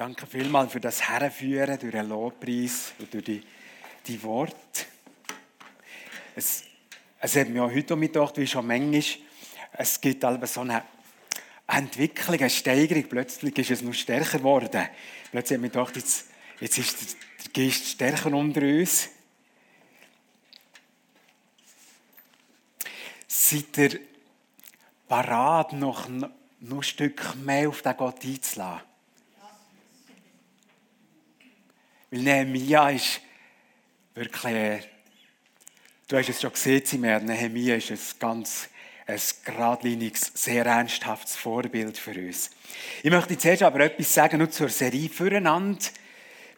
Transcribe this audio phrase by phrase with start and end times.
[0.00, 3.42] Danke vielmals für das Herrenführen durch den Lobpreis und durch die,
[4.06, 4.86] die Worte.
[6.34, 6.64] Es,
[7.18, 9.02] es hat mir auch heute mitgedacht, wie schon manchmal,
[9.74, 10.84] es gibt aber so eine
[11.66, 13.10] Entwicklung, eine Steigerung.
[13.10, 14.88] Plötzlich ist es noch stärker geworden.
[15.32, 16.30] Plötzlich hat mir gedacht, jetzt,
[16.60, 19.10] jetzt ist der Geist stärker unter uns.
[23.28, 24.00] Seid ihr
[25.06, 28.89] parat, noch, noch ein Stück mehr auf den Gott einzulassen?
[32.10, 33.20] Weil Nehemiah ist
[34.14, 34.88] wirklich,
[36.08, 38.68] du hast es schon gesehen, Simmer, Nehemiah ist ein ganz
[39.06, 42.50] ein geradliniges, sehr ernsthaftes Vorbild für uns.
[43.02, 45.84] Ich möchte zuerst aber etwas sagen, nur zur Serie Füreinander.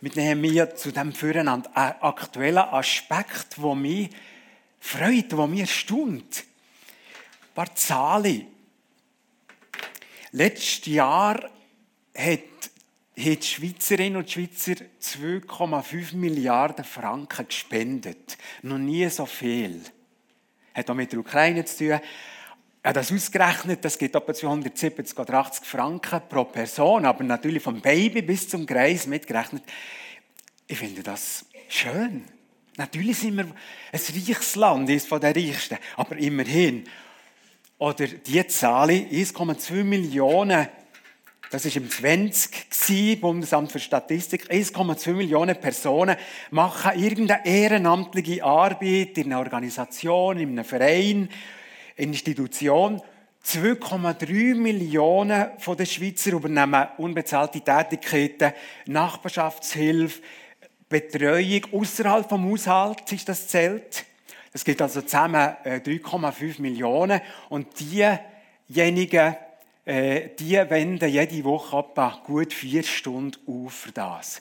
[0.01, 1.71] Mit Nehemiah zu dem Füreinander.
[1.75, 4.11] Ein aktueller Aspekt, der mich
[4.81, 6.45] freut, der mich erstaunt.
[6.45, 8.47] Ein paar Zahlen.
[10.33, 11.49] Letztes Jahr
[12.15, 12.41] hat
[13.17, 18.39] haben die Schweizerinnen und Schweizer 2,5 Milliarden Franken gespendet.
[18.63, 19.81] Noch nie so viel.
[20.75, 22.01] Hat auch mit der Ukraine zu tun.
[22.85, 27.81] Hat das ausgerechnet, das geht etwa 270 oder 80 Franken pro Person, aber natürlich vom
[27.81, 29.63] Baby bis zum Greis mitgerechnet.
[30.67, 32.25] Ich finde das schön.
[32.77, 33.55] Natürlich sind wir ein
[33.93, 36.85] reiches Land, eines der reichsten, aber immerhin.
[37.79, 40.67] Oder die Zahl, 1,2 Millionen
[41.53, 44.51] das ist im 20 Bundesamt für Statistik.
[44.51, 46.17] 1,2 Millionen Personen
[46.51, 51.29] machen irgendeine ehrenamtliche Arbeit in einer Organisation, in einem Verein,
[51.97, 53.03] Institution.
[53.45, 58.55] 2,3 Millionen von den Schweizer übernehmen unbezahlte Tätigkeiten,
[58.87, 60.23] Nachbarschaftshilfe,
[60.89, 64.07] Betreuung außerhalb vom Haushalt ist das zählt.
[64.55, 67.21] Es gibt also zusammen 3,5 äh, Millionen
[67.51, 69.37] und diejenigen,
[69.85, 74.41] äh, die wenden jede Woche etwa gut vier Stunden auf für das.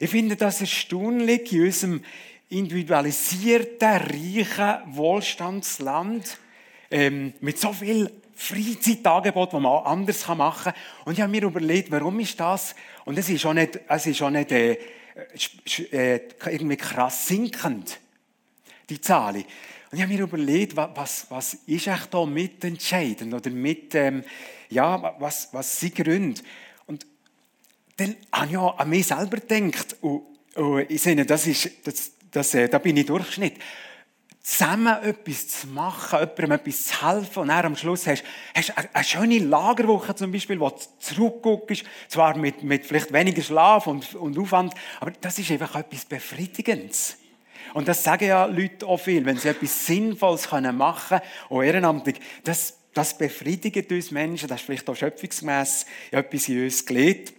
[0.00, 2.04] Ich finde das erstaunlich in unserem
[2.50, 6.38] individualisierten, reichen Wohlstandsland
[6.90, 10.74] ähm, mit so viel Freizeitangebot, die man anders machen kann.
[11.04, 12.74] Und ich habe mir überlegt, warum ist das?
[13.04, 14.78] Und es ist auch nicht, es ist auch nicht äh,
[15.92, 18.00] äh, irgendwie krass sinkend,
[18.90, 19.36] die Zahl.
[19.36, 19.44] Und
[19.92, 24.24] ich habe mir überlegt, was, was ist echt da mitentscheidend oder mit, ähm,
[24.74, 26.40] ja, was, was sind Gründe?
[26.86, 27.06] Und
[27.96, 30.22] dann habe ich auch an mich selber gedacht, und,
[30.56, 33.54] und ich sehe, das ist, das, das, äh, da bin ich Durchschnitt.
[34.42, 38.22] Zusammen etwas zu machen, jemandem etwas zu helfen und dann am Schluss hast
[38.54, 43.86] du eine schöne Lagerwoche zum Beispiel, wo du zurückguckst, zwar mit, mit vielleicht weniger Schlaf
[43.86, 47.16] und, und Aufwand, aber das ist einfach etwas Befriedigendes.
[47.72, 52.20] Und das sagen ja Leute auch viel, wenn sie etwas Sinnvolles machen können, auch ehrenamtlich,
[52.42, 57.34] das das befriedigt uns Menschen, das ist vielleicht auch schöpfungsmässig etwas in uns gelegt.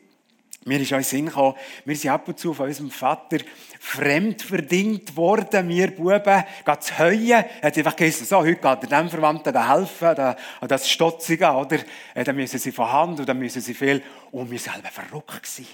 [0.68, 1.56] Mir ist auch in Sinn gekommen,
[1.86, 3.38] wir sind ab und zu von unserem Vater
[3.80, 9.02] fremdverdient worden, wir Buben, geht zu heuen, er hat einfach gesagt, so, heute geht er
[9.02, 10.36] dem Verwandten helfen, da,
[10.68, 11.78] das Stotzige, oder?
[12.16, 14.02] Äh, dann müssen sie von Hand und dann müssen sie viel,
[14.32, 15.68] und wir selber verrückt gewesen.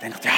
[0.00, 0.34] Ich dachte, ja,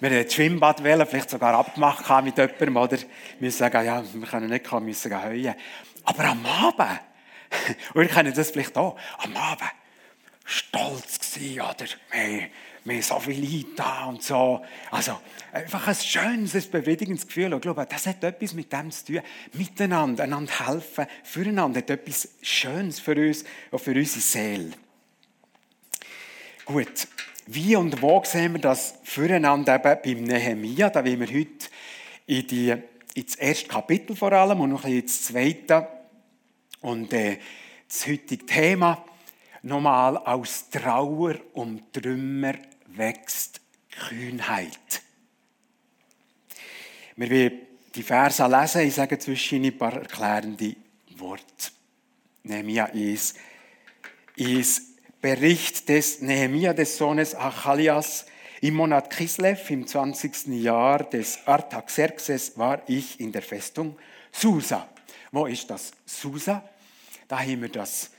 [0.00, 2.98] wir das Schwimmbad wählen, vielleicht sogar abgemacht mit jemandem, oder?
[3.38, 5.54] Wir sagen, ja, wir können nicht kommen, müssen heuen.
[6.04, 7.00] Aber am Abend,
[7.94, 8.98] und ihr kennt das vielleicht auch.
[9.18, 9.70] Am Abend
[10.44, 11.86] stolz gewesen, oder?
[12.10, 12.48] Wir,
[12.84, 14.64] wir so viel Leute da und so.
[14.90, 15.20] Also,
[15.52, 17.52] einfach ein schönes, ein befriedigendes Gefühl.
[17.52, 19.20] Und ich glaube, das hat etwas mit dem zu tun.
[19.52, 24.70] Miteinander, einander helfen, füreinander hat etwas Schönes für uns und für unsere Seele.
[26.64, 27.08] Gut.
[27.46, 30.90] Wie und wo sehen wir das füreinander eben beim Nehemia?
[30.90, 31.66] Da wollen wir heute
[32.26, 32.74] in, die,
[33.14, 35.97] in das erste Kapitel vor allem und noch ein bisschen ins zweite
[36.80, 37.38] und äh,
[37.88, 39.04] das heutige Thema
[39.62, 42.54] nochmal aus Trauer und Trümmer
[42.86, 43.60] wächst
[44.08, 45.02] Kühnheit.
[47.16, 47.60] Wir werden
[47.94, 50.76] die Verse lesen, ich sage zwischen ein paar erklärende
[51.16, 51.44] Worte.
[52.44, 53.36] Nehemiah ist,
[54.36, 54.82] ist
[55.20, 58.26] Bericht des Nehemiah des Sohnes Achalias.
[58.60, 60.46] Im Monat Kislev, im 20.
[60.62, 63.96] Jahr des Artaxerxes, war ich in der Festung
[64.32, 64.88] Susa.
[65.32, 65.92] Wo ist das?
[66.06, 66.62] Susa.
[67.26, 68.10] Da haben wir das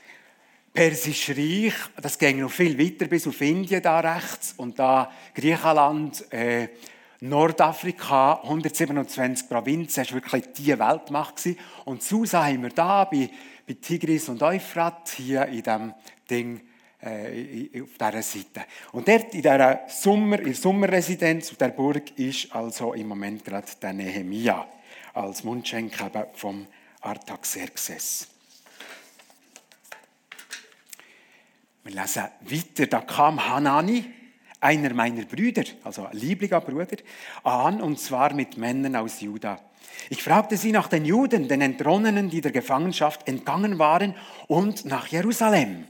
[0.72, 1.74] Persische Reich.
[2.00, 4.54] Das ging noch viel weiter bis auf Indien da rechts.
[4.56, 6.68] Und da Griechenland, äh,
[7.20, 11.42] Nordafrika, 127 Provinzen, das war wirklich die Weltmacht.
[11.84, 13.28] Und Susa haben wir da bei,
[13.66, 15.94] bei Tigris und Euphrat, hier in diesem
[16.30, 16.60] Ding,
[17.02, 18.64] äh, auf dieser Seite.
[18.92, 23.44] Und dort in dieser Sommer, in der Sommerresidenz auf der Burg ist also im Moment
[23.44, 24.66] gerade der Nehemia
[25.14, 25.94] als Mundschenk
[26.34, 26.66] vom
[27.00, 28.28] Artaxerxes.
[31.82, 34.04] Wir lesen weiter, da kam Hanani,
[34.60, 36.98] einer meiner Brüder, also ein lieblicher Bruder,
[37.42, 39.58] an, und zwar mit Männern aus Juda.
[40.10, 44.14] Ich fragte sie nach den Juden, den Entronnenen, die der Gefangenschaft entgangen waren,
[44.46, 45.86] und nach Jerusalem.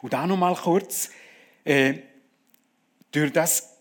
[0.00, 1.10] Und da noch mal kurz,
[1.64, 1.98] äh,
[3.10, 3.76] durch das,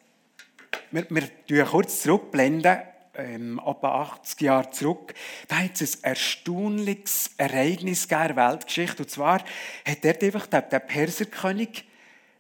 [0.92, 1.08] wir,
[1.48, 2.80] wir kurz zurückblenden,
[3.16, 5.14] ähm, etwa 80 Jahre zurück,
[5.48, 9.04] da hat es ein erstaunliches Ereignis in der Weltgeschichte.
[9.04, 9.40] Und zwar
[9.86, 11.86] hat dort einfach der, der Perserkönig,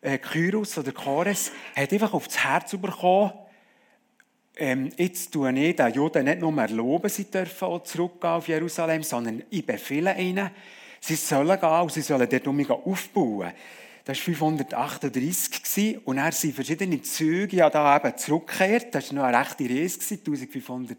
[0.02, 3.34] äh, Kyros oder Chores, hat einfach auf das Herz bekommen,
[4.58, 9.02] ähm, jetzt tue ich den Juden nicht nur erlauben, sie dürfen auch zurückgehen auf Jerusalem,
[9.02, 10.52] sondern ich befehle ihnen,
[11.00, 13.54] sie sollen gehen und sie sollen dort aufbauen.
[14.04, 18.96] Das war 538 und er sind verschiedene Züge ja da eben zurückgekehrt.
[18.96, 20.98] Das war noch eine rechte Reise, 1500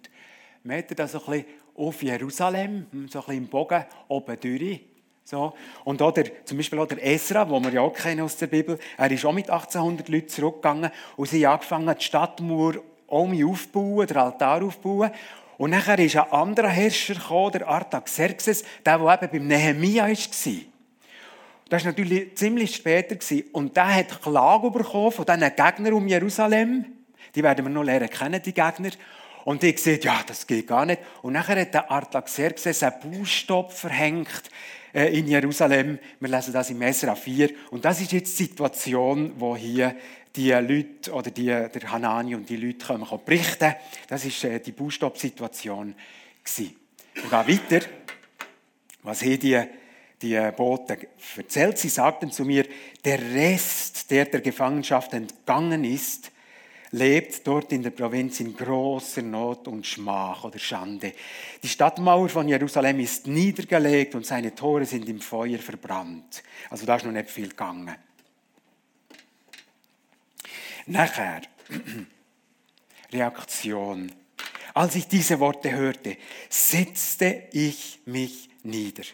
[0.63, 4.81] Meter, da so ein bisschen auf Jerusalem, hm, so ein bisschen im Bogen oben durch.
[5.25, 5.55] So.
[5.85, 8.79] Und oder, zum Beispiel auch der Esra, den wir ja auch kennen aus der Bibel,
[8.97, 12.75] er ist auch mit 1800 Leuten zurückgegangen und sie haben angefangen, die Stadtmauer
[13.09, 15.11] aufbauen, den Altar aufbauen.
[15.59, 20.72] Und nachher ist ein anderer Herrscher gekommen, der Artaxerxes, der, der eben beim Nehemia war.
[21.73, 23.17] Das war natürlich ziemlich später.
[23.53, 26.85] Und der hat Klage bekommen von diesen Gegnern um Jerusalem.
[27.35, 28.91] Die werden wir noch lernen kennen, die Gegner.
[29.47, 31.01] Und die gesagt, ja, das geht gar nicht.
[31.23, 34.51] Und nachher hat der Artaxerxes einen Baustopp verhängt
[34.93, 35.99] äh, in Jerusalem.
[36.21, 37.49] Wir lesen das im Esra 4.
[37.71, 39.97] Und das ist jetzt die Situation, wo hier
[40.37, 43.75] die Leute oder die, der Hanani und die Leute können berichten.
[44.09, 45.95] Das ist äh, die Baustopp-Situation.
[46.55, 46.67] Wir
[47.15, 47.87] gehen weiter.
[49.05, 49.59] Was haben die
[50.23, 50.99] die Boten
[51.37, 51.79] erzählt.
[51.79, 52.67] Sie sagten zu mir,
[53.05, 56.31] der Rest, der der Gefangenschaft entgangen ist,
[56.93, 61.15] lebt dort in der Provinz in großer Not und Schmach oder Schande.
[61.63, 66.43] Die Stadtmauer von Jerusalem ist niedergelegt und seine Tore sind im Feuer verbrannt.
[66.71, 67.95] Also da ist noch nicht viel gegangen.
[70.87, 71.43] Nachher,
[73.13, 74.13] Reaktion.
[74.75, 76.17] Als ich diese Worte hörte,
[76.49, 79.05] setzte ich mich nieder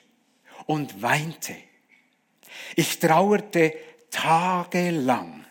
[0.68, 1.54] und weinte.
[2.76, 3.74] Ich trauerte
[4.10, 5.44] tagelang,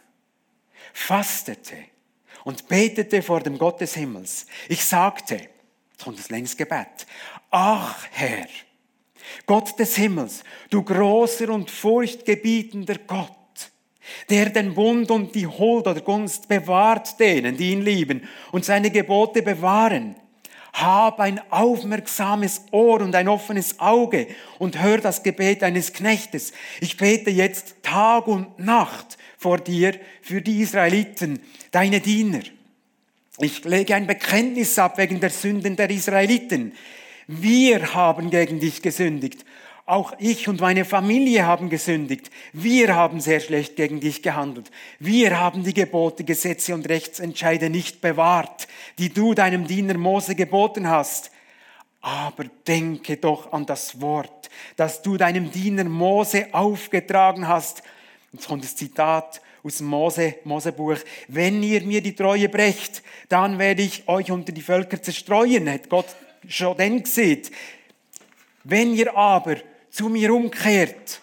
[0.93, 1.75] fastete
[2.43, 4.45] und betete vor dem Gott des Himmels.
[4.69, 5.35] Ich sagte,
[5.91, 7.07] jetzt kommt das längste Gebet,
[7.49, 8.47] ach Herr,
[9.47, 13.31] Gott des Himmels, du großer und furchtgebietender Gott,
[14.29, 18.91] der den Bund und die Huld oder Gunst bewahrt denen, die ihn lieben und seine
[18.91, 20.15] Gebote bewahren
[20.81, 24.27] hab ein aufmerksames Ohr und ein offenes Auge
[24.59, 26.53] und hör das Gebet eines Knechtes.
[26.81, 31.39] Ich bete jetzt Tag und Nacht vor dir für die Israeliten,
[31.71, 32.41] deine Diener.
[33.39, 36.73] Ich lege ein Bekenntnis ab wegen der Sünden der Israeliten.
[37.27, 39.45] Wir haben gegen dich gesündigt
[39.87, 42.29] auch ich und meine Familie haben gesündigt.
[42.51, 44.69] Wir haben sehr schlecht gegen dich gehandelt.
[44.99, 48.67] Wir haben die Gebote, Gesetze und Rechtsentscheide nicht bewahrt,
[48.99, 51.31] die du deinem Diener Mose geboten hast.
[52.01, 57.81] Aber denke doch an das Wort, das du deinem Diener Mose aufgetragen hast.
[58.33, 60.97] Jetzt kommt das Zitat aus dem Mose, Mosebuch.
[61.29, 65.89] Wenn ihr mir die Treue brecht, dann werde ich euch unter die Völker zerstreuen, hat
[65.89, 66.13] Gott
[66.45, 67.43] schon dann gesehen.
[68.65, 69.55] Wenn ihr aber
[69.89, 71.21] zu mir umkehrt,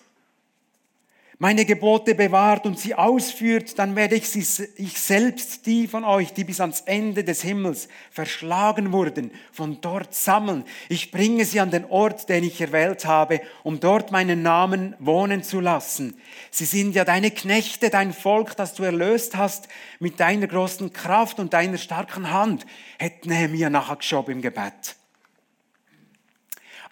[1.39, 6.33] meine Gebote bewahrt und sie ausführt, dann werde ich, sie, ich selbst die von euch,
[6.33, 10.65] die bis ans Ende des Himmels verschlagen wurden, von dort sammeln.
[10.89, 15.43] Ich bringe sie an den Ort, den ich erwählt habe, um dort meinen Namen wohnen
[15.43, 16.17] zu lassen.
[16.53, 19.67] Sie sind ja deine Knechte, dein Volk, das du erlöst hast,
[19.99, 22.65] mit deiner großen Kraft und deiner starken Hand,
[22.97, 24.95] hätte Nehemiah nachher im Gebet.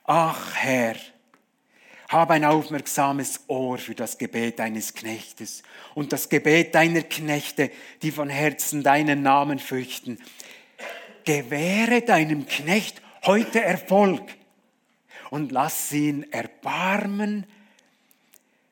[0.05, 0.97] Ach Herr,
[2.13, 5.63] hab ein aufmerksames Ohr für das Gebet deines Knechtes
[5.95, 7.71] und das Gebet deiner Knechte,
[8.03, 10.19] die von Herzen deinen Namen fürchten.
[11.25, 14.23] Gewähre deinem Knecht heute Erfolg
[15.31, 17.47] und lass ihn Erbarmen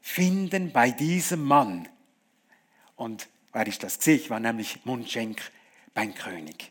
[0.02, 1.88] finden bei diesem Mann.
[2.96, 5.40] Und wer ist das Ich war nämlich Mundschenk
[5.94, 6.70] beim König.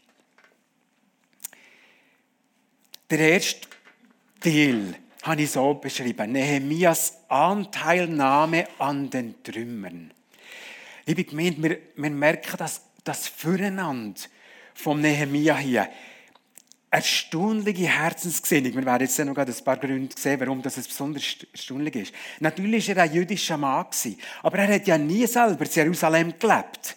[3.10, 3.68] Der erste
[4.40, 6.32] Teil habe ich so beschrieben.
[6.32, 10.12] Nehemias Anteilnahme an den Trümmern.
[11.06, 14.22] Liebe Gemeinde, wir, wir merken das, das Füreinander
[14.74, 15.90] vom Nehemia hier.
[16.92, 18.76] Erstaunliche Herzensgesinnung.
[18.76, 22.14] Wir werden jetzt noch ein paar Gründe sehen, warum das besonders erstaunlich ist.
[22.40, 23.86] Natürlich war er ein jüdischer Mann,
[24.42, 26.96] aber er hat ja nie selber in Jerusalem gelebt.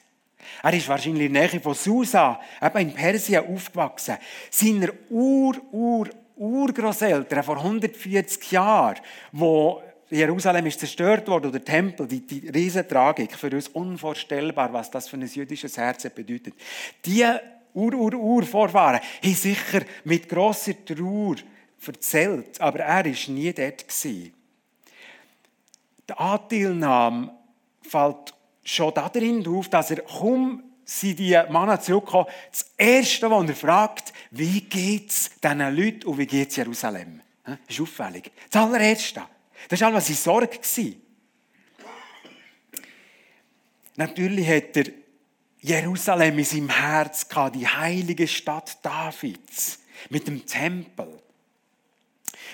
[0.63, 4.17] Er ist wahrscheinlich in der Nähe von Susa, eben in Persien aufgewachsen.
[4.51, 6.09] Seine Ur, Ur,
[6.43, 13.35] Urgroßeltern vor 140 Jahren, wo Jerusalem ist zerstört worden, oder der Tempel, die, die Riesentragik,
[13.35, 16.55] für uns unvorstellbar, was das für ein jüdisches Herz bedeutet.
[17.07, 17.25] Die
[17.73, 21.37] Ur-Ur-Ur-Vorfahren haben sicher mit grosser Trauer
[21.87, 24.05] erzählt, aber er war nie dort.
[24.05, 24.33] Die
[26.09, 27.31] Anteilnahme
[27.81, 28.35] fällt
[28.65, 32.27] schon darin auf, dass er kaum sind die Männer zurückgekommen.
[32.51, 37.21] Das Erste, was er fragt, wie geht es diesen Leuten und wie geht es Jerusalem?
[37.45, 38.31] Das ist auffällig.
[38.51, 39.23] Das allererste.
[39.69, 40.59] Das war alles seine Sorge.
[43.97, 44.85] Natürlich hat er
[45.61, 51.21] Jerusalem in seinem Herz gehabt, die heilige Stadt Davids mit dem Tempel.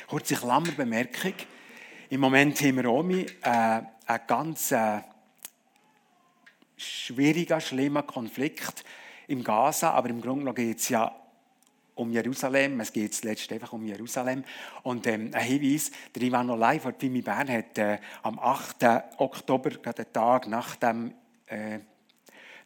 [0.09, 1.35] Kurze Klammerbemerkung.
[2.11, 5.01] Im Moment haben wir auch äh, einen ganz äh,
[6.79, 8.85] schwieriger, schlimmer Konflikt
[9.27, 11.15] im Gaza, aber im Grunde geht es ja
[11.99, 12.81] um Jerusalem.
[12.81, 14.45] Es geht letztlich einfach um Jerusalem.
[14.85, 18.85] Und ähm, ein Hinweis, der Ivano Lai von Pimi Bern hat äh, am 8.
[19.19, 21.13] Oktober, gerade den Tag nach dem,
[21.47, 21.81] äh,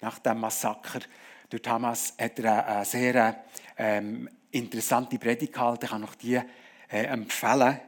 [0.01, 1.01] nach dem Massaker
[1.49, 3.45] durch Hamas, hat er eine sehr
[3.79, 5.85] ähm, interessante Predigt gehalten.
[5.85, 6.37] Ich kann noch die
[6.91, 7.81] äh, empfehlen.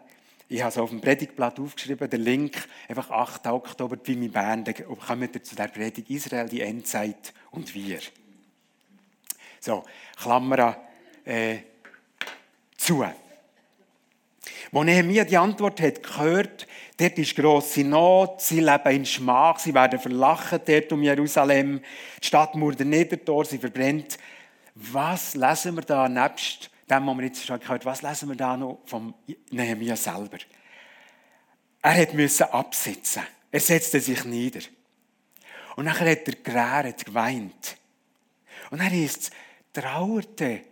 [0.48, 3.46] Ich habe es auf dem Predigtblatt aufgeschrieben, der Link, einfach 8.
[3.46, 8.00] Oktober, Pimi Bern, da kommen wir zu der Predigt Israel, die Endzeit und wir.
[9.58, 9.84] So,
[10.20, 10.76] Klammer
[11.24, 11.58] äh,
[12.76, 13.02] zu.
[13.02, 13.14] Als
[14.70, 16.66] Nehemiah die Antwort hat gehört,
[16.98, 21.80] dort ist grosse Not, sie leben in Schmach, sie werden verlachen dort um Jerusalem,
[22.22, 24.18] die Stadt murrt Niedertor, sie verbrennt.
[24.74, 28.56] Was lesen wir da nebst dem, was wir jetzt schon gehört was lesen wir da
[28.56, 29.14] noch vom
[29.50, 30.38] Nehemiah selber?
[31.82, 33.22] Er müssen absitzen.
[33.50, 34.60] Er setzte sich nieder.
[35.76, 37.76] Und nachher hat er geräret, geweint.
[38.70, 39.30] Und dann ist
[39.72, 40.62] trauerte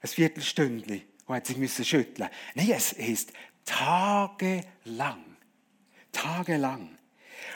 [0.00, 2.28] ein Viertelstündchen und hat sich müssen schütteln.
[2.54, 3.32] Nein, es ist
[3.64, 5.24] tagelang.
[6.12, 6.98] Tagelang.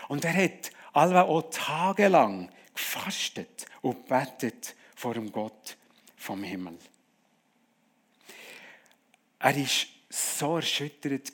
[0.08, 5.76] Und er hat alle auch tagelang gefastet und betet vor dem Gott
[6.16, 6.78] vom Himmel.
[9.38, 9.64] Er war
[10.08, 11.32] so erschüttert.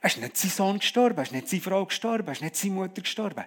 [0.00, 2.56] Er ist nicht sein Sohn gestorben, er ist nicht seine Frau gestorben, er ist nicht
[2.56, 3.44] seine Mutter gestorben.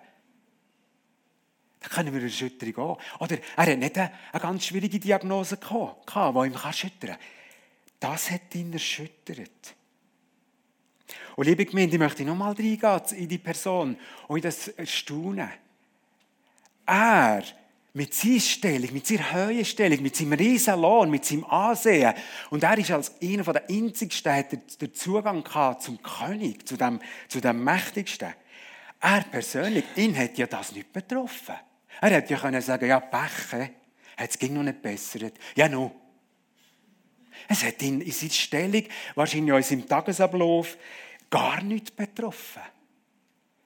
[1.80, 3.00] Da können wir Erschütterung auch.
[3.20, 7.20] Oder er hat nicht eine, eine ganz schwierige Diagnose gehabt, die ihn erschüttern kann.
[8.00, 9.76] Das hat ihn erschüttert.
[11.36, 13.98] Und liebe Gemeinde, ich möchte nochmal reingehen in die Person
[14.28, 15.50] und in das Erstaunen.
[16.86, 17.44] Er,
[17.96, 22.14] mit seiner Stellung, mit seiner Höhenstellung, mit seinem riesen Lohn, mit seinem Ansehen,
[22.50, 27.00] und er ist als einer der einzigsten, hat den Zugang gehabt zum König, zu dem,
[27.30, 28.34] zu dem Mächtigsten.
[29.00, 31.56] Er persönlich, ihn hat ja das nicht betroffen.
[32.02, 35.34] Er hätte ja können sagen, ja, hat es noch nicht bessert.
[35.56, 35.96] Ja, no.
[37.48, 38.84] Es hat ihn in seiner Stellung,
[39.16, 40.78] wahrscheinlich auch in seinem Tagesablauf,
[41.30, 42.62] gar nicht betroffen.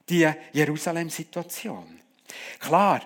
[0.07, 2.00] Die Jerusalem-Situation.
[2.59, 3.01] Klar,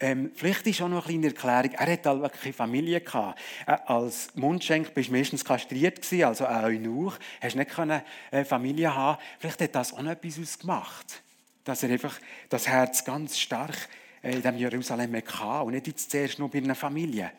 [0.00, 1.88] ähm, vielleicht ist auch noch eine kleine Erklärung.
[1.88, 3.40] Er hatte halt wirklich Familie gehabt.
[3.66, 7.18] Äh, als Mundschenk bist du meistens kastriert gewesen, also ein Eunuch.
[7.40, 9.20] Hast nicht können, äh, Familie haben.
[9.38, 11.22] Vielleicht hat das auch noch etwas ausgemacht.
[11.64, 13.88] Dass er einfach das Herz ganz stark
[14.22, 17.32] äh, in dem Jerusalem hatte und nicht jetzt zuerst nur bei einer Familie.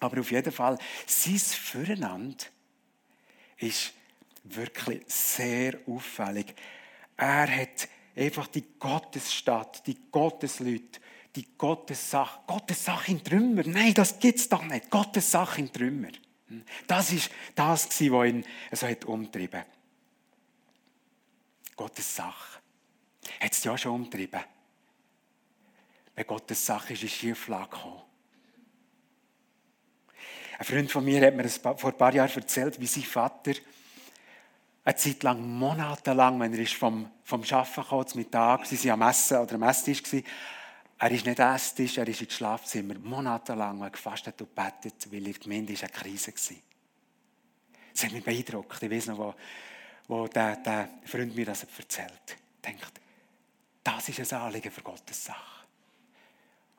[0.00, 2.44] Aber auf jeden Fall, sein Füreinander
[3.58, 3.92] ist
[4.44, 6.54] wirklich sehr auffällig.
[7.16, 7.88] Er hat
[8.18, 11.00] einfach die Gottesstadt, die Gottesleute,
[11.34, 13.62] die Gottessache, Gottessache in Trümmer.
[13.64, 14.90] Nein, das gibt es doch nicht.
[14.90, 16.08] Gottessache in Trümmer.
[16.86, 19.64] Das ist das, was ihn so hat umtrieben.
[21.76, 22.60] Gottes Sache.
[23.40, 24.40] Hat es ja schon umtrieben
[26.18, 28.02] wenn Gottes Sache ist in Schieflage gekommen.
[30.58, 33.52] Ein Freund von mir hat mir vor ein paar Jahren erzählt, wie sein Vater
[34.88, 39.10] eine Zeit lang, monatelang, wenn er vom, vom Arbeiten kam, zum Mittag, sie waren am
[39.10, 40.02] Essen oder am Esstisch,
[41.00, 45.34] er ist nicht Esstisch, er ist ins Schlafzimmer, monatelang gefastet und betet, weil in der
[45.34, 46.56] Gemeinde eine Krise war.
[47.92, 48.82] Das hat mich beeindruckt.
[48.82, 49.34] Ich weiß noch, wo,
[50.08, 52.36] wo der, der Freund mir das erzählt hat.
[52.64, 52.92] Denkt,
[53.84, 55.66] das ist ein Anliegen für Gottes Sache.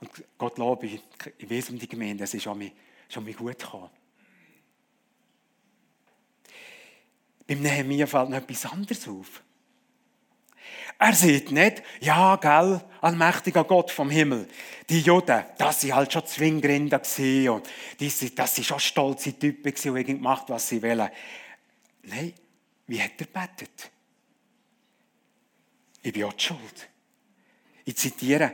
[0.02, 1.04] Und Gott lobe, ich,
[1.38, 3.92] ich weiß um die Gemeinde, es ist schon mir gut gekommen.
[7.50, 9.42] Beim Nehemiah fällt noch etwas anderes auf.
[11.00, 14.48] Er sieht nicht, ja, gell, allmächtiger Gott vom Himmel.
[14.88, 17.02] Die Juden, das sind halt schon Zwingrinder
[17.52, 17.68] und
[18.00, 21.10] die, das sind schon stolze Typen gewesen, die gemacht was sie wollen.
[22.04, 22.34] Nein,
[22.86, 23.90] wie hat er betet?
[26.04, 26.90] Ich bin auch die schuld.
[27.84, 28.54] Ich zitiere,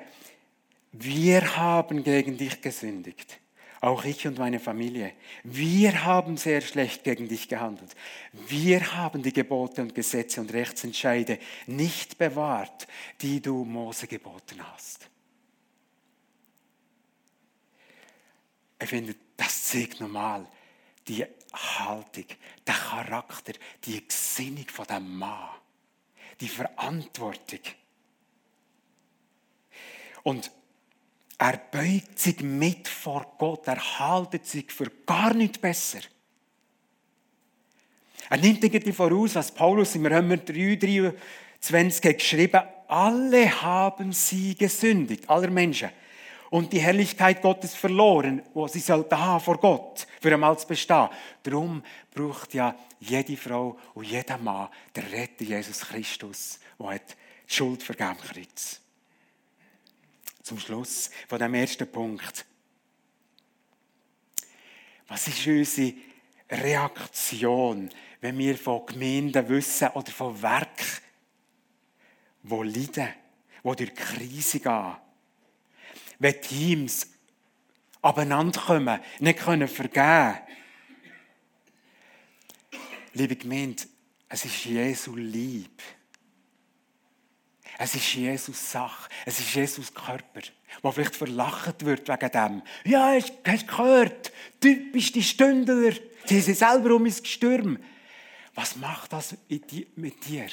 [0.94, 3.42] wir haben gegen dich gesündigt.
[3.86, 5.14] Auch ich und meine Familie,
[5.44, 7.96] wir haben sehr schlecht gegen dich gehandelt.
[8.34, 11.38] Wir haben die Gebote und Gesetze und Rechtsentscheide
[11.68, 12.88] nicht bewahrt,
[13.22, 15.08] die du Mose geboten hast.
[18.82, 20.48] Ich finde, das zeigt normal
[21.08, 21.24] die
[21.54, 22.26] Haltung,
[22.66, 25.50] der Charakter, die Gesinnung von dem Mann,
[26.42, 27.62] die Verantwortung.
[30.24, 30.52] Und
[31.38, 36.00] er beugt sich mit vor Gott, er haltet sich für gar nicht besser.
[38.30, 44.56] Er nimmt irgendwie voraus, was Paulus im Römer 3, 23 geschrieben hat, alle haben sie
[44.56, 45.90] gesündigt, aller Menschen
[46.50, 51.10] und die Herrlichkeit Gottes verloren, wo sie sollten haben vor Gott, für einmal zu bestehen.
[51.44, 57.16] Darum braucht ja jede Frau und jeder Mann der Retter Jesus Christus, der hat
[57.50, 58.85] die Schuld vergeben Kreuz.
[60.46, 62.46] Zum Schluss von dem ersten Punkt.
[65.08, 65.96] Was ist unsere
[66.52, 67.90] Reaktion,
[68.22, 71.02] wenn wir von Gemeinden wissen oder von Werken,
[72.44, 73.10] wo leiden,
[73.64, 74.96] wo durch Krise gehen?
[76.20, 77.08] wenn Teams
[78.04, 80.38] abeinander kommen, nicht können vergeben
[83.14, 83.82] Liebe Gemeinde,
[84.30, 85.82] es ist Jesu Lieb.
[87.78, 89.10] Es ist Jesus Sache.
[89.26, 90.42] Es ist Jesus Körper,
[90.82, 92.62] wo vielleicht verlacht wird wegen dem.
[92.86, 93.14] Ja,
[93.46, 94.32] hast du gehört?
[94.62, 95.94] Typisch die Stündler.
[96.26, 97.78] Sie sind selber um ins Gestürm.
[98.54, 99.72] Was macht das mit
[100.26, 100.48] dir?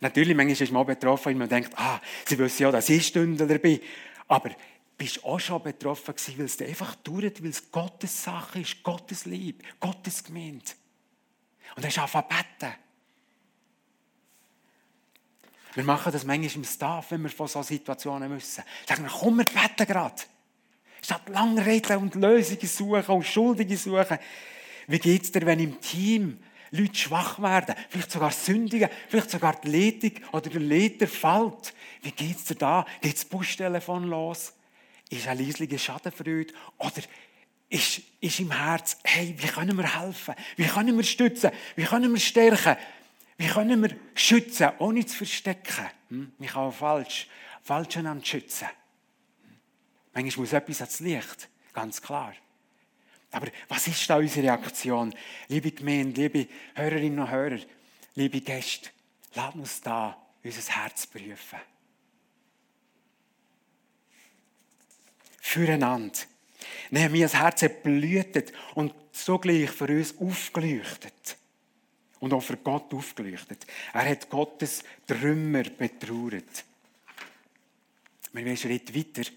[0.00, 3.06] Natürlich, manchmal ist man auch betroffen, weil man denkt, ah, sie wissen ja, dass ich
[3.06, 3.80] Stündler bin.
[4.28, 4.50] Aber
[4.96, 8.60] bist du auch schon betroffen gewesen, weil es dir einfach dauert, weil es Gottes Sache
[8.60, 10.64] ist, Gottes Liebe, Gottes Gemeinde.
[11.76, 12.74] Und hast angefangen zu beten.
[15.74, 18.62] Wir machen das manchmal im Staff, wenn wir von solchen Situationen müssen.
[18.86, 20.22] Sagen wir, komm, wir beten gerade.
[21.02, 24.18] Statt lang reden und Lösungen suchen und Schuldige suchen.
[24.86, 26.38] Wie geht es dir, wenn im Team
[26.70, 31.72] Leute schwach werden, vielleicht sogar sündigen, vielleicht sogar die Leitung oder der Leiter fällt.
[32.02, 32.84] Wie geht es dir da?
[33.00, 34.52] Geht das Bustelefon los?
[35.08, 36.52] Ist eine leisliche Schadenfreude?
[36.78, 37.02] Oder
[37.68, 40.34] ist, ist im Herz, hey, wie können wir helfen?
[40.56, 41.50] Wie können wir stützen?
[41.76, 42.76] Wie können wir stärken?
[43.36, 45.86] Wie können wir schützen, ohne zu verstecken?
[46.08, 46.32] Hm?
[46.46, 47.28] Kann auch falsch,
[47.62, 48.68] falsch einander schützen.
[50.12, 52.34] Manchmal muss etwas ans Licht, ganz klar.
[53.32, 55.12] Aber was ist da unsere Reaktion?
[55.48, 57.58] Liebe Gemeinde, liebe Hörerinnen und Hörer,
[58.14, 58.90] liebe Gäste,
[59.34, 61.58] lasst uns da unser Herz prüfen.
[65.40, 66.18] Füreinander.
[66.90, 71.36] Nehemias Herz hat blühtet und sogleich für uns aufgeleuchtet.
[72.24, 73.66] Und auch für Gott aufgeleuchtet.
[73.92, 76.64] Er hat Gottes Trümmer betrauert.
[78.32, 79.30] Wir gehen Schritt weiter.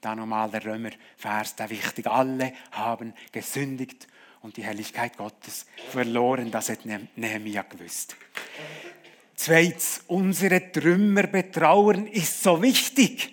[0.00, 2.06] Da nochmal der Römervers, der wichtig.
[2.06, 4.08] Alle haben gesündigt
[4.40, 6.50] und die Herrlichkeit Gottes verloren.
[6.50, 8.16] Das hat Nehemiah gewusst.
[9.34, 13.30] Zweitens, unsere Trümmer betrauern ist so wichtig.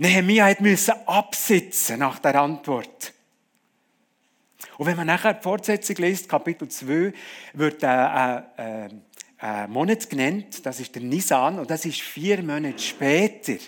[0.00, 3.11] Nehemiah hat müssen absitzen nach der Antwort.
[4.78, 7.12] Und wenn man nachher die Fortsetzung liest, Kapitel 2,
[7.54, 8.88] wird ein äh, äh,
[9.40, 13.58] äh, Monat genannt, das ist der Nisan, und das ist vier Monate später.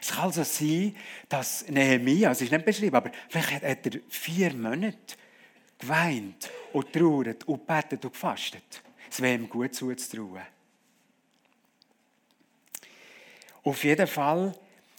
[0.00, 0.94] Es kann also sein,
[1.28, 5.16] dass Nehemiah, es ist nicht beschrieben, aber vielleicht hat er vier Monate
[5.78, 8.82] geweint und trauert und betet und gefastet.
[9.10, 10.42] Es wäre ihm gut zuzutrauen.
[13.64, 14.54] Auf jeden Fall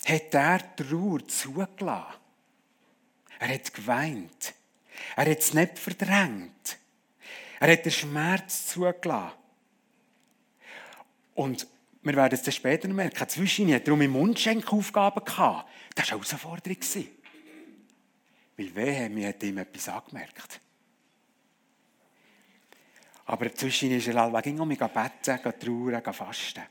[0.05, 2.13] hat er Trauer zugelassen.
[3.39, 4.53] Er hat geweint.
[5.15, 6.77] Er hat es nicht verdrängt.
[7.59, 9.33] Er hat den Schmerz zugelassen.
[11.35, 11.67] Und
[12.01, 15.69] wir werden es dann später merken, zwischen hat darum im Mundschenk Aufgaben gehabt.
[15.95, 16.77] Das war eine Herausforderung.
[18.57, 20.59] Weil wehe, mir hat ihm etwas angemerkt.
[23.25, 26.63] Aber zwischen ist er ging um mich beten, trauern, fasten.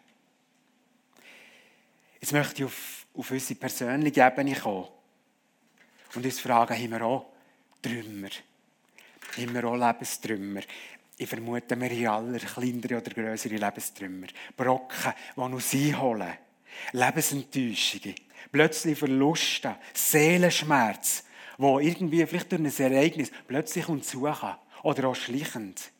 [2.20, 4.86] Jetzt möchte ich auf, auf unsere persönliche Ebene kommen
[6.14, 7.31] und uns fragen, haben wir auch
[7.82, 8.30] Trümmer?
[9.36, 10.60] Wir auch Lebenstrümmer?
[11.18, 14.28] Ich vermute, wir haben alle kleinere oder größere Lebenstrümmer.
[14.56, 16.32] Brocken, die uns einholen.
[16.92, 18.14] Lebensenttäuschungen.
[18.50, 19.76] Plötzlich Verluste.
[19.92, 21.24] Seelenschmerz,
[21.58, 24.54] wo irgendwie vielleicht durch ein Ereignis plötzlich uns suchen.
[24.82, 25.92] Oder auch schleichend.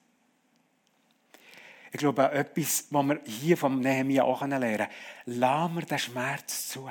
[1.93, 4.89] Ich glaube, etwas, was wir hier vom Nehemiah auch lernen können.
[5.27, 6.89] Lassen wir den Schmerz zu.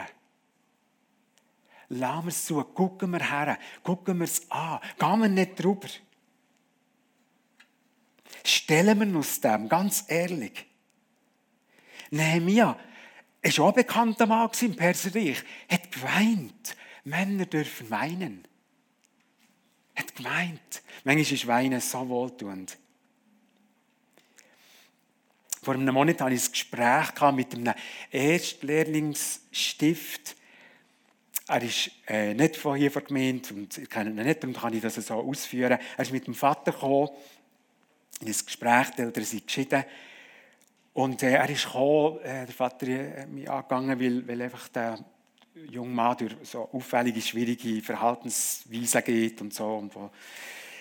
[1.93, 2.63] Lassen wir es zu.
[2.63, 3.59] Gucken wir her.
[3.83, 4.79] Gucken wir es an.
[4.97, 5.89] Gehen wir nicht drüber.
[8.45, 10.65] Stellen wir uns dem, ganz ehrlich.
[12.09, 12.79] Nehemiah
[13.43, 16.77] war auch ein bekannter Mann im Perserreich, hat geweint.
[17.03, 18.47] Männer dürfen weinen.
[19.97, 20.83] nicht gemeint.
[21.03, 22.77] Manchmal ist Weinen so wohltuend.
[25.61, 27.73] Vor einem Monat hatte ich ein Gespräch mit einem
[28.11, 30.37] Erstlehrlingsstift.
[31.51, 34.55] Er ist äh, nicht von hier von der Gemeinde und ich kenne ihn nicht, darum
[34.55, 35.79] kann ich das so ausführen.
[35.97, 37.09] Er ist mit dem Vater gekommen,
[38.21, 39.83] in ein Gespräch, die Eltern sind geschieden.
[40.93, 44.99] Und äh, er ist gekommen, äh, der Vater hat mich angegangen, weil, weil einfach der
[45.69, 50.09] junge Mann durch so auffällige, schwierige Verhaltensweisen geht und so, und wo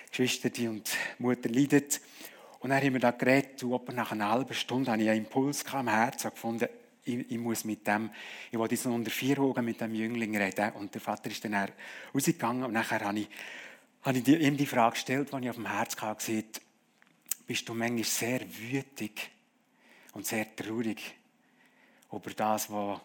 [0.09, 1.83] Geschwister und Mutter leiden.
[2.61, 5.65] Und dann haben wir da geredet, und nach einer halben Stunde hatte ich einen Impuls
[5.65, 6.69] im Herzen und gefunden,
[7.05, 8.11] ich, ich, muss mit dem,
[8.51, 10.73] ich wollte jetzt unter vier Augen mit dem Jüngling reden.
[10.73, 11.69] Und der Vater ist dann
[12.15, 13.29] rausgegangen und nachher habe ich,
[14.03, 16.45] habe ich ihm die Frage gestellt, die ich auf dem Herz hatte,
[17.47, 19.31] bist du manchmal sehr wütig
[20.13, 21.17] und sehr traurig
[22.13, 23.01] über das, was,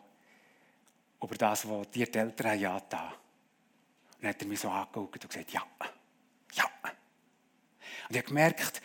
[1.22, 3.08] über das, was dir die Eltern haben angetan.
[3.08, 5.64] Und dann hat er mich so angeguckt und gesagt, ja,
[6.54, 6.66] ja.
[6.84, 8.82] Und ich habe gemerkt,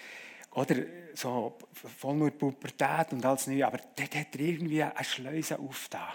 [0.53, 0.77] oder
[1.15, 6.09] so voll nur Pubertät und alles Neue, aber dort hat er irgendwie eine Schleuse aufgetan.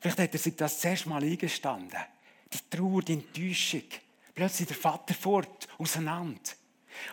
[0.00, 1.98] Vielleicht hat er sich das zuerst mal eingestanden.
[2.52, 3.84] Die Trauer, die Enttäuschung.
[4.34, 6.40] Plötzlich der Vater fort, auseinander.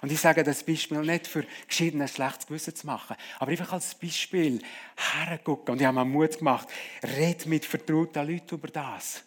[0.01, 3.73] Und ich sage das Beispiel nicht für geschieden ein schlechtes Gewissen zu machen, aber einfach
[3.73, 4.61] als Beispiel
[4.95, 5.73] hergucken.
[5.73, 6.67] Und ich habe mir Mut gemacht,
[7.03, 9.23] red mit vertrauten Leuten über das.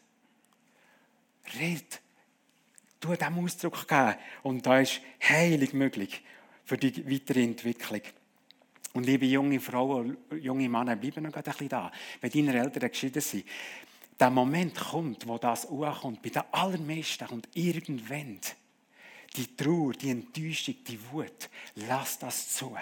[1.59, 2.01] Red.
[2.99, 4.17] Tu dem Ausdruck geben.
[4.43, 6.23] Und da ist Heilung möglich
[6.71, 8.01] für die weitere Entwicklung.
[8.93, 11.91] Und liebe junge Frauen, junge Männer, bleiben noch ein bisschen da.
[12.21, 13.45] Wenn deine Eltern geschieden sind,
[14.19, 18.39] der Moment kommt, wo das ankommt, bei den allermeisten und irgendwann,
[19.37, 21.51] die Trauer, die Enttäuschung, die Wut,
[21.89, 22.77] lass das zu.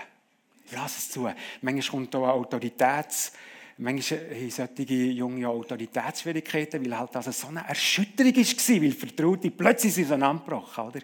[0.72, 1.30] Lass es zu.
[1.62, 3.32] Manchmal kommt da Autoritäts-
[3.80, 9.94] Manchmal haben solche junge Autoritätsschwierigkeiten, weil halt das so eine Erschütterung war, weil Vertraute plötzlich
[9.94, 10.84] sind auseinandergebrochen.
[10.84, 11.00] Oder?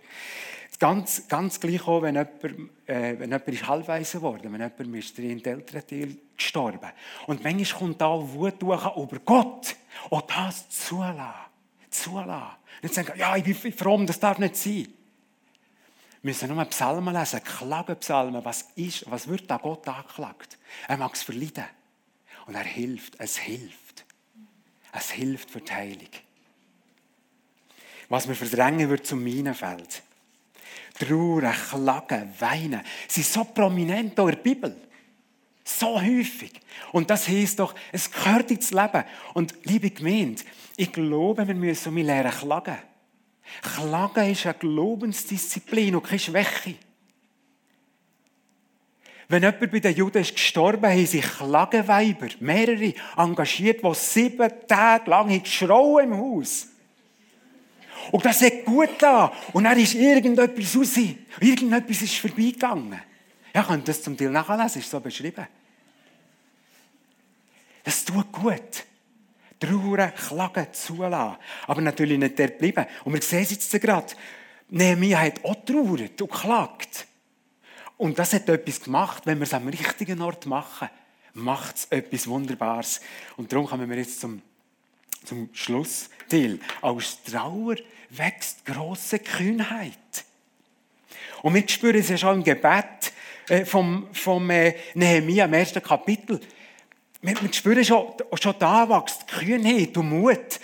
[0.79, 2.45] Ganz, ganz gleich auch, wenn jemand,
[2.87, 6.91] äh, wenn jemand ist halbweise geworden wenn jemand ist in Elternteil gestorben.
[7.27, 9.77] Und manchmal kommt da Wut durch über Gott.
[10.11, 11.33] Und das zulassen.
[11.91, 12.57] Zulassen.
[12.83, 14.89] Nicht sagen, ja, ich bin fromm, das darf nicht sein.
[16.23, 18.45] Wir müssen nur Psalmen lesen, Klagenpsalmen.
[18.45, 20.59] Was ist, was wird da Gott angeklagt?
[20.89, 21.67] Er mag es verleiden.
[22.47, 23.15] Und er hilft.
[23.19, 24.05] Es hilft.
[24.93, 26.09] Es hilft für die Heilung.
[28.09, 30.03] Was wir verdrängen, wird zum Minenfeld.
[30.99, 34.77] Trauern, Klagen, Weinen sind so prominent in der Bibel.
[35.65, 36.53] So häufig.
[36.93, 39.05] Und das heisst doch, es gehört ins Leben.
[39.33, 40.43] Und liebe Gemeinde,
[40.77, 42.77] ich glaube, wir müssen um lernen klagen.
[43.63, 46.77] Klagen ist eine Glaubensdisziplin und keine Schwäche.
[49.29, 55.11] Wenn jemand bei den Juden ist gestorben haben sich Klagenweiber, mehrere, engagiert, die sieben Tage
[55.11, 56.69] lang geschrauen im Haus.
[58.11, 59.33] Und das hat gut da.
[59.53, 60.99] Und dann ist irgendetwas raus.
[61.41, 63.01] Irgendetwas ist vorbeigegangen.
[63.55, 65.47] Ja, ich könnte das zum Teil nachlesen, ist so beschrieben.
[67.85, 68.85] Das tut gut.
[69.61, 71.37] Trauern, klagen, zulassen.
[71.67, 72.87] Aber natürlich nicht dort bleiben.
[73.05, 74.15] Und wir sehen es jetzt gerade.
[74.69, 77.07] Nehemiah hat auch trauert und klagt.
[77.97, 80.89] Und das hat etwas gemacht, wenn wir es am richtigen Ort machen,
[81.35, 83.01] macht es etwas Wunderbares.
[83.37, 84.43] Und darum kommen wir jetzt zum,
[85.25, 86.59] zum Schlussteil.
[86.81, 87.77] Aus Trauer
[88.11, 89.93] wächst große Kühnheit.
[91.43, 93.13] Und wir spüren es ja schon im Gebet
[93.49, 96.41] äh, vom, vom äh, Nehemiah im ersten Kapitel.
[97.21, 100.61] Wir, wir spüren schon, schon da wächst Kühnheit und Mut.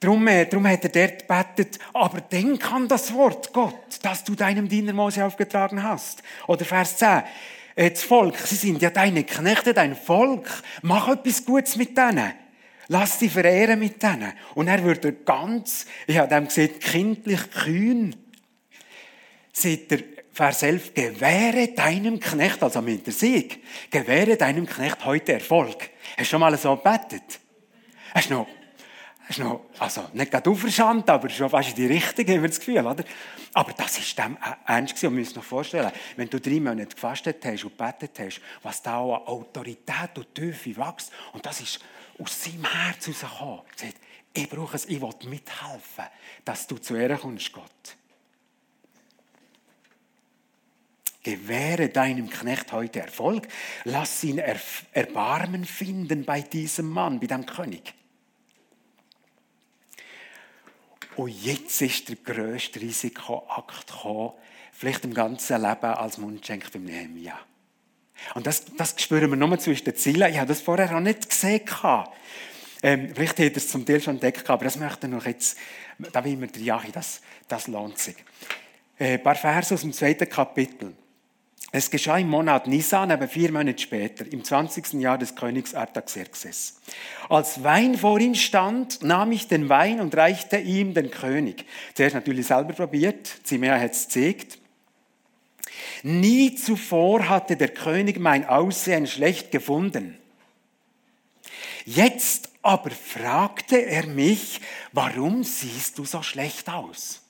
[0.00, 4.36] Darum, äh, darum hat er dort gebetet, aber denk an das Wort, Gott, das du
[4.36, 6.22] deinem Diener Mose aufgetragen hast.
[6.46, 7.24] Oder Vers 10.
[7.74, 10.48] Das Volk, sie sind ja deine Knechte, dein Volk.
[10.82, 12.32] Mach etwas Gutes mit denen.
[12.88, 14.32] Lass sie verehren mit denen.
[14.54, 18.16] Und er würde ganz, ich habe dem gesehen, kindlich kühn.
[19.52, 25.32] Seht ihr, Vers 11, gewähre deinem Knecht, also mit der Sieg, gewähre deinem Knecht heute
[25.32, 25.90] Erfolg.
[26.16, 27.40] Hast du schon mal so gebetet?
[28.14, 28.46] Hast du noch,
[29.36, 32.58] du noch, also nicht gerade auferstanden, aber schon fast in die Richtung, haben wir das
[32.58, 33.04] Gefühl, oder?
[33.52, 35.06] Aber das ist dem ernst gewesen.
[35.08, 38.40] Und wir müssen uns noch vorstellen, wenn du drei Monate gefastet hast und gebetet hast,
[38.62, 41.12] was da an Autorität und Tiefe wächst.
[41.32, 41.80] Und das ist
[42.18, 43.60] aus seinem Herz herausgekommen.
[43.76, 43.96] Er sagt,
[44.32, 46.04] ich brauche es, ich will mithelfen,
[46.44, 47.96] dass du zu Ehren kommst, Gott.
[51.22, 53.48] Gewähre deinem Knecht heute Erfolg.
[53.84, 54.40] Lass ihn
[54.92, 57.92] Erbarmen finden bei diesem Mann, bei dem König.
[61.18, 64.34] Und jetzt ist der grösste Risikoakt gekommen,
[64.70, 67.40] vielleicht im ganzen Leben als Mundschenk beim Nehemiah.
[68.34, 70.30] Und das, das spüren wir nur zwischen den Zielen.
[70.30, 71.62] Ich habe das vorher auch nicht gesehen.
[72.84, 75.58] Ähm, vielleicht hat er es zum Teil schon entdeckt, aber das möchte ich noch jetzt,
[76.12, 78.14] da will mir der Jachi, das, das lohnt sich.
[78.96, 80.94] Äh, ein paar Verse aus dem zweiten Kapitel.
[81.70, 84.94] Es geschah im Monat Nisan, aber vier Monate später, im 20.
[84.94, 86.80] Jahr des Königs Artaxerxes.
[87.28, 91.66] Als Wein vor ihm stand, nahm ich den Wein und reichte ihm den König.
[91.92, 94.58] Zuerst natürlich selber probiert, Zimea hat es gezeigt.
[96.02, 100.16] Nie zuvor hatte der König mein Aussehen schlecht gefunden.
[101.84, 107.20] Jetzt aber fragte er mich, warum siehst du so schlecht aus?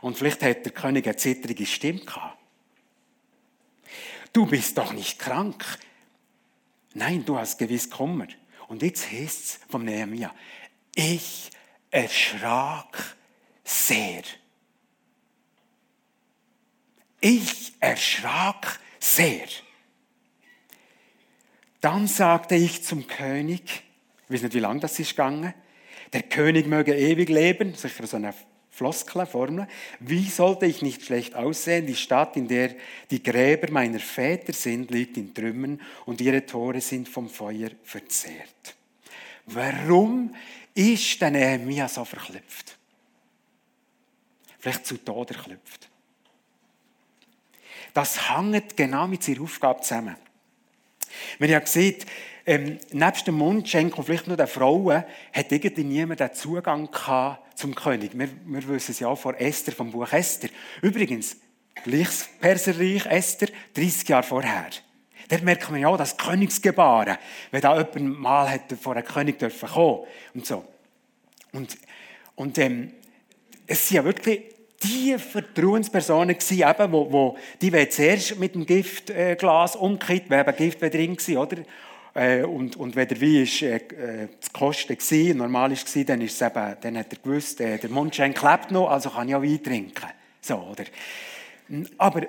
[0.00, 2.38] Und vielleicht hat der König eine zittrige Stimme gehabt.
[4.36, 5.64] Du bist doch nicht krank.
[6.92, 8.26] Nein, du hast gewiss Kummer.
[8.68, 10.34] Und jetzt heißt es vom Nehemiah,
[10.94, 11.48] ich
[11.90, 13.16] erschrak
[13.64, 14.24] sehr.
[17.18, 19.46] Ich erschrak sehr.
[21.80, 23.84] Dann sagte ich zum König,
[24.26, 25.54] ich weiß nicht, wie lange das ist gegangen,
[26.12, 28.34] der König möge ewig leben, sicher so eine
[28.76, 29.66] Floskel, Formel.
[30.00, 31.86] Wie sollte ich nicht schlecht aussehen?
[31.86, 32.74] Die Stadt, in der
[33.10, 38.76] die Gräber meiner Väter sind, liegt in Trümmern und ihre Tore sind vom Feuer verzehrt.
[39.46, 40.34] Warum
[40.74, 42.76] ist der Nehemiah so verklüpft?
[44.58, 45.88] Vielleicht zu Tod erklüpft.
[47.94, 50.16] Das hängt genau mit seiner Aufgabe zusammen.
[51.38, 51.96] Wir haben gesehen,
[52.44, 57.45] ähm, nebst dem Mundschenk und vielleicht nur den Frauen hat irgendwie niemand den Zugang gehabt
[57.56, 58.16] zum König.
[58.16, 60.50] Wir, wir wissen es ja auch Esther, vom Buch Esther.
[60.82, 61.38] Übrigens,
[61.82, 64.70] gleiches Perserreich Esther, 30 Jahre vorher.
[65.28, 67.16] Dort merkt man ja das Königsgebaren,
[67.50, 70.64] wenn da jemand mal vor einem König kommen und so.
[71.52, 71.76] Und,
[72.36, 72.92] und ähm,
[73.66, 74.42] es sind ja wirklich
[74.82, 80.82] die Vertrauenspersonen gewesen, eben, wo, wo die zuerst mit dem Giftglas umgekehrt, wäre eben Gift
[80.82, 81.56] drin gewesen, oder?
[82.16, 86.20] Äh, und, und wenn der Wein ist, äh, äh zu kosten war, normal war, dann,
[86.22, 89.42] ist eben, dann hat er gewusst, äh, der Mundschein klebt noch, also kann ich auch
[89.42, 90.10] Wein trinken.
[90.40, 90.84] So, oder?
[91.98, 92.22] Aber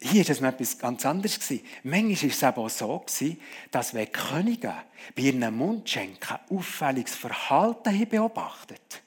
[0.00, 1.38] hier war es noch etwas ganz anderes.
[1.82, 3.04] Manchmal war es eben auch so,
[3.70, 4.72] dass wenn Könige
[5.14, 9.02] bei ihren Mundschenken auffälliges Verhalten beobachtet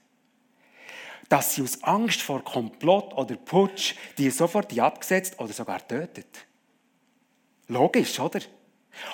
[1.29, 6.47] dass sie aus Angst vor Komplott oder Putsch die sofort abgesetzt oder sogar tötet.
[7.67, 8.39] Logisch, oder?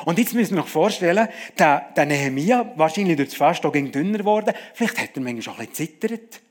[0.05, 4.19] Und jetzt müssen wir uns vorstellen, der, der Nehemia, wahrscheinlich durch das Fest ging dünner
[4.19, 6.41] geworden, vielleicht hat er manchmal auch ein bisschen zittert.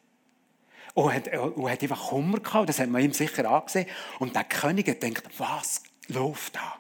[0.95, 3.89] Und hat, und hat einfach Kummer gehabt, das hat man ihm sicher angesehen.
[4.21, 6.77] Und der König hat gedacht, was läuft da?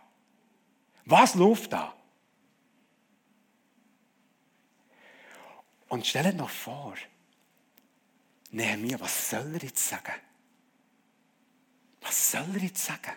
[1.05, 1.95] Was läuft da?
[5.89, 6.95] Und stellt noch vor,
[8.51, 10.15] Nehemia, was soll er jetzt sagen?
[12.01, 13.13] Was soll er jetzt sagen?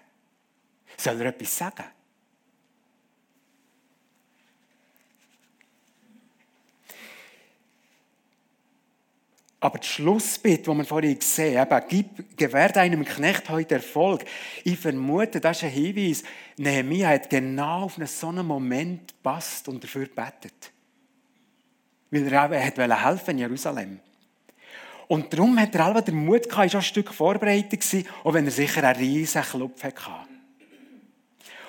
[0.97, 1.86] Soll er etwas sagen?
[9.60, 14.24] Aber das Schlussbild, das wir vorhin gesehen haben, gib, gewährt einem Knecht heute Erfolg.
[14.63, 16.24] Ich vermute, das ist ein Hinweis.
[16.58, 20.72] Nehemiah hat genau auf einen so einen Moment gepasst und dafür gebetet.
[22.12, 24.00] Weil er auch helfen in Jerusalem.
[25.08, 27.84] Und darum hat er auch den Mut gehabt, auch ein Stück vorbereitet
[28.24, 30.12] auch wenn er sicher einen riesen Klopf hatte.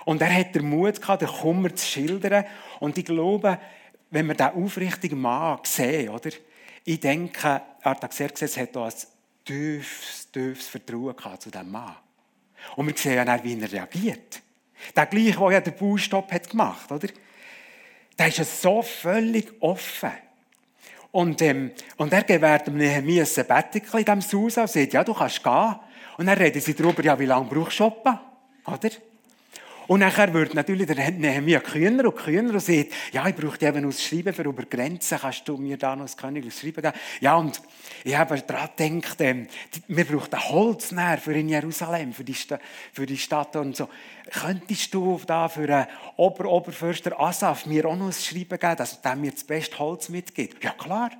[0.04, 2.44] Und er hat den Mut gehabt, den Kummer zu schildern.
[2.80, 3.58] Und ich glaube,
[4.10, 6.30] wenn wir diesen aufrichtigen Mann sehen, oder?
[6.88, 8.94] Ich denke, Artaxerxes hat auch ein
[9.44, 11.94] tiefes, tiefes Vertrauen gehabt zu diesem Mann.
[12.76, 14.40] Und wir sehen ja wie er reagiert.
[14.96, 17.08] Der gleiche, der ja den Baustopp hat gemacht, oder?
[18.18, 20.12] Der ist ja so völlig offen.
[21.10, 25.04] Und, ähm, und er gewährt dem Nehemiah ein Sabbatical in diesem Haus und sagt, ja,
[25.04, 25.76] du kannst gehen.
[26.16, 28.18] Und dann reden sie darüber, ja, wie lange brauchst du shoppen?
[28.64, 28.90] Oder?
[29.88, 33.86] Und nachher wird natürlich der Nehemiah kühner und kühner und sagt, ja, ich brauche eben
[33.86, 36.92] aus Schreiben für über Grenzen, kannst du mir da noch das Königliches Schreiben geben?
[37.22, 37.62] Ja, und
[38.04, 39.48] ich habe daran gedacht, ähm,
[39.86, 42.36] wir brauchen ein Holz für in Jerusalem, für die,
[42.92, 43.88] für die Stadt und so.
[44.30, 49.00] Könntest du da für einen Ober Oberförster Asaf mir auch noch ein Schreiben geben, dass
[49.02, 50.62] er mir das beste Holz mitgibt?
[50.62, 51.12] Ja, klar.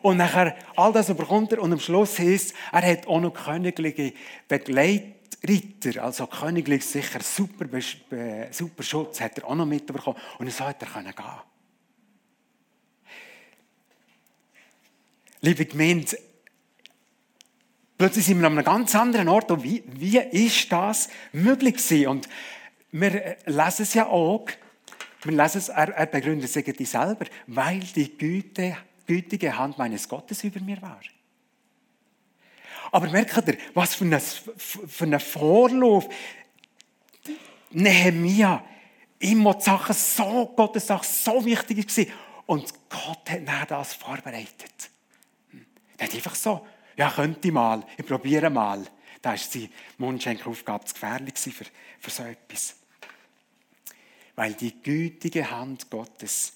[0.00, 4.14] Und nachher, all das bekommt er und am Schluss heißt er hat auch noch königliche
[4.48, 5.15] Begleitung
[5.46, 7.66] Ritter, also königlich sicher super,
[8.50, 10.18] super Schutz, hat er auch noch mitbekommen.
[10.38, 11.12] Und so hat er gehen
[15.42, 16.18] Liebe Gemeinde,
[17.98, 19.50] plötzlich sind wir an einem ganz anderen Ort.
[19.50, 22.08] Und wie, wie ist das möglich gewesen?
[22.08, 22.28] Und
[22.90, 24.46] wir lesen es ja auch,
[25.22, 30.42] wir lesen es, er, er begründet es selber, weil die Güte, gütige Hand meines Gottes
[30.42, 31.00] über mir war.
[32.92, 36.08] Aber merkt ihr, was für ein, für ein Vorlauf.
[37.70, 38.64] Nehemia,
[39.18, 42.06] immer die Sachen so, Gottes Sache so wichtig war.
[42.46, 44.90] Und Gott hat dann das vorbereitet.
[45.98, 48.84] Er hat einfach so, ja, könnte ich mal, ich probiere mal.
[49.20, 49.68] Da war die
[49.98, 51.64] Mundschenkeraufgabe zu gefährlich für,
[51.98, 52.76] für so etwas.
[54.36, 56.52] Weil die gütige Hand Gottes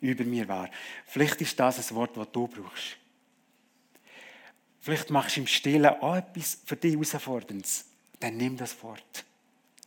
[0.00, 0.70] über mir war.
[1.06, 2.96] Vielleicht ist das ein Wort, das du brauchst.
[4.86, 7.86] Vielleicht machst du im Stillen auch etwas für dich Herausforderndes.
[8.20, 9.24] Dann nimm das Wort.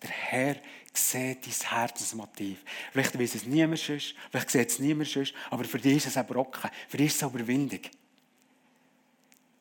[0.03, 0.55] Der Herr
[0.93, 2.57] sieht dein Herzensmotiv.
[2.91, 6.17] Vielleicht weiß es niemand sonst, vielleicht sieht es niemand sonst, aber für dich ist es
[6.17, 7.79] ein Brocken, für dich ist es eine Überwindung.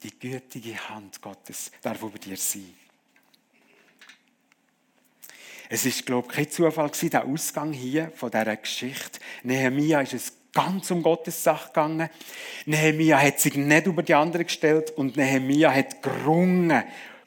[0.03, 2.74] Die gütige Hand Gottes darf über dir sein.
[5.68, 9.20] Es ist, glaube ich, kein Zufall gewesen, der Ausgang hier von dieser Geschichte.
[9.44, 12.09] Nehemiah ist es ganz um Gottes Sache gegangen.
[12.67, 16.83] Nehemiah hat sich nicht über die anderen gestellt und Nehemiah hat gerungen,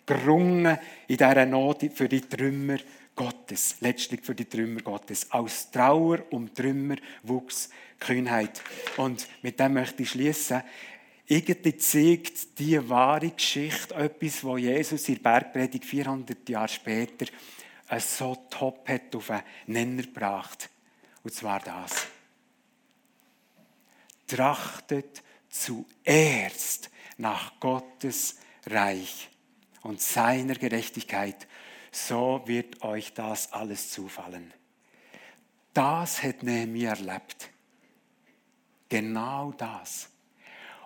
[0.06, 2.78] gerungen in dieser Not für die Trümmer
[3.16, 5.32] Gottes, letztlich für die Trümmer Gottes.
[5.32, 8.62] Aus Trauer um Trümmer wuchs Kühnheit.
[8.98, 10.64] Und mit dem möchte ich schließen.
[11.28, 17.26] Irgendwie zeigt die wahre Geschichte etwas, wo Jesus in der Bergpredigt 400 Jahre später
[18.00, 20.70] so top hat auf einen Nenner gebracht.
[21.24, 22.08] Und zwar das.
[24.32, 29.30] Trachtet zuerst nach Gottes Reich
[29.82, 31.48] und seiner Gerechtigkeit,
[31.92, 34.54] so wird euch das alles zufallen.
[35.74, 37.50] Das hat Nehemiah erlebt.
[38.88, 40.08] Genau das.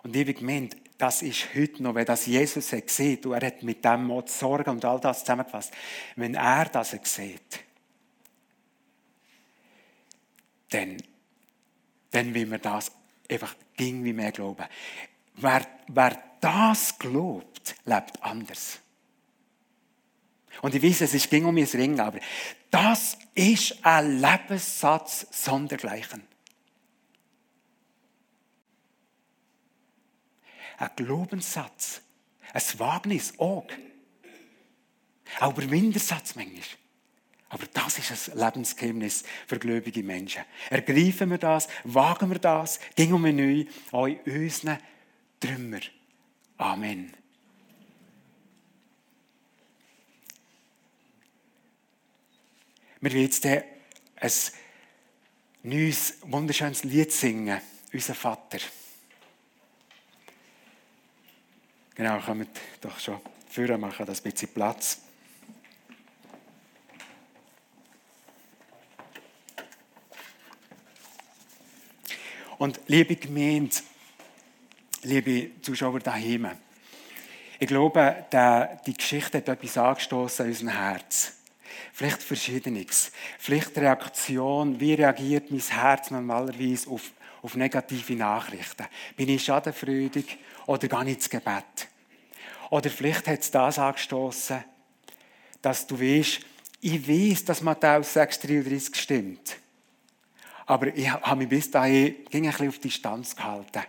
[0.02, 3.46] Und ich habe gemeint, das ist heute noch, wenn das Jesus hat gesehen und er
[3.46, 5.72] hat mit dem Mord Sorge und all das zusammengefasst,
[6.16, 7.60] wenn er das sieht,
[10.70, 10.98] dann,
[12.10, 12.92] dann will man das
[13.30, 14.66] einfach ging wie mehr glauben.
[15.36, 18.80] Wer, wer das glaubt, lebt anders.
[20.62, 22.20] Und ich weiß, es ist ging um mein Ring, aber
[22.72, 26.24] das ist ein Lebenssatz sondergleichen.
[30.78, 32.02] Ein Glaubenssatz,
[32.54, 33.68] ein Wagnis auch.
[35.40, 36.62] Ein Windersatz manchmal.
[37.56, 40.44] Aber das ist ein Lebensgeheimnis für gläubige Menschen.
[40.70, 44.78] Ergreifen wir das, wagen wir das, gehen wir neu an unseren
[45.40, 45.80] Trümmer.
[46.58, 47.14] Amen.
[53.00, 53.64] Wir werden jetzt ein
[55.64, 57.62] neues, wunderschönes Lied singen,
[57.94, 58.60] unser Vater.
[61.96, 62.50] Genau, kommt
[62.82, 65.05] doch schon führen, machen das ein bisschen Platz.
[72.58, 73.76] Und liebe Gemeinde,
[75.04, 76.52] liebe Zuschauer daheim,
[77.60, 78.26] ich glaube,
[78.86, 81.34] die Geschichte hat etwas angestoßen an unserem Herz.
[81.94, 83.12] Vielleicht Verschiedenes.
[83.40, 84.80] Vielleicht Reaktion.
[84.80, 88.86] Wie reagiert mein Herz normalerweise auf, auf negative Nachrichten?
[89.16, 91.88] Bin ich schadenfreudig oder gar nicht ins Gebet?
[92.70, 94.64] Oder vielleicht hat es das angestoßen,
[95.62, 96.40] dass du weißt,
[96.82, 99.58] ich weiß, dass Matthäus 6,33 stimmt.
[100.66, 103.84] Aber ich habe mich bis dahin ein bisschen auf Distanz gehalten.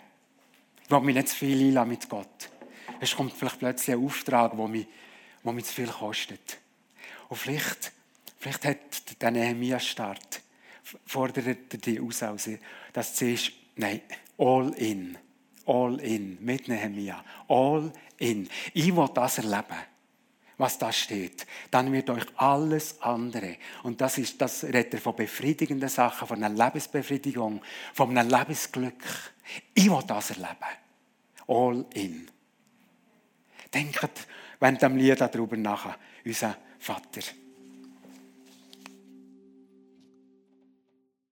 [0.84, 2.50] Ich will mich nicht zu viel einladen mit Gott.
[3.00, 4.86] Es kommt vielleicht plötzlich ein Auftrag, der mich,
[5.44, 6.58] der mich zu viel kostet.
[7.28, 7.92] Und vielleicht,
[8.38, 10.42] vielleicht hat der Nehemiah-Start
[11.04, 12.56] fordert dich aus, dass du
[13.24, 14.02] siehst, nein,
[14.38, 15.18] all in.
[15.66, 16.38] All in.
[16.44, 17.24] Mit Nehemiah.
[17.48, 18.48] All in.
[18.72, 19.76] Ich will das erleben
[20.58, 25.88] was da steht, dann wird euch alles andere, und das ist, das redet von befriedigenden
[25.88, 27.60] Sachen, von einer Lebensbefriedigung,
[27.92, 29.02] von einem Lebensglück.
[29.74, 30.48] Ich will das erleben.
[31.46, 32.28] All in.
[33.72, 34.08] Denkt,
[34.60, 37.20] wenn dem Lied darüber nach, unser Vater.